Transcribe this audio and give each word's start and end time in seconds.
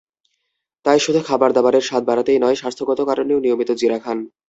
তাই 0.85 0.99
শুধু 0.99 1.19
খাবারদাবারের 1.27 1.83
স্বাদ 1.83 2.03
বাড়াতেই 2.05 2.39
নয়, 2.43 2.57
স্বাস্থ্যগত 2.61 2.99
কারণেও 3.09 3.43
নিয়মিত 3.45 3.69
জিরা 3.81 3.99
খান। 3.99 4.17